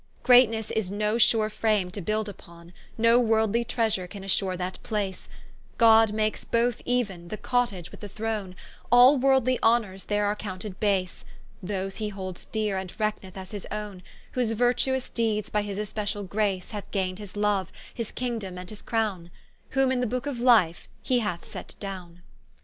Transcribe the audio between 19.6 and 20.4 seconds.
Whom in the booke of